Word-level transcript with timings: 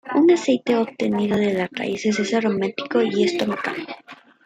Un 0.19 0.29
aceite 0.31 0.75
obtenido 0.75 1.37
de 1.37 1.53
las 1.53 1.69
raíces 1.71 2.17
es 2.17 2.33
aromático 2.33 3.03
y 3.03 3.23
estomacal. 3.23 3.85